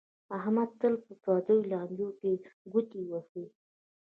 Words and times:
احمد 0.37 0.69
تل 0.79 0.93
په 1.05 1.13
پردیو 1.23 1.67
لانجو 1.71 2.09
کې 2.19 2.31
گوتې 2.71 3.01
وهي 3.09 3.45